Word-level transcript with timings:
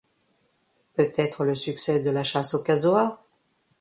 Peut-être 0.95 1.43
le 1.45 1.53
succès 1.53 1.99
de 2.01 2.09
la 2.09 2.23
chasse 2.23 2.55
aux 2.55 2.63
casoars 2.63 3.21